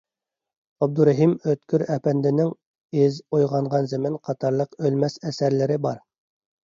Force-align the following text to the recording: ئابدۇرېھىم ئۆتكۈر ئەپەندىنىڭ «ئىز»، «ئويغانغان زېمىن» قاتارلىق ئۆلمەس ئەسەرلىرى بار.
ئابدۇرېھىم 0.83 1.35
ئۆتكۈر 1.51 1.83
ئەپەندىنىڭ 1.95 2.49
«ئىز»، 3.01 3.19
«ئويغانغان 3.35 3.91
زېمىن» 3.93 4.17
قاتارلىق 4.29 4.75
ئۆلمەس 4.83 5.19
ئەسەرلىرى 5.31 5.79
بار. 5.89 6.05